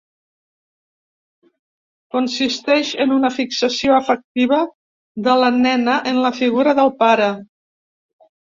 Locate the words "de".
5.29-5.39